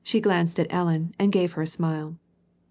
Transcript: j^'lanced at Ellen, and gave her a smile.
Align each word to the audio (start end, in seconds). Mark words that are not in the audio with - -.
j^'lanced 0.03 0.57
at 0.57 0.65
Ellen, 0.71 1.13
and 1.19 1.31
gave 1.31 1.51
her 1.51 1.61
a 1.61 1.67
smile. 1.67 2.15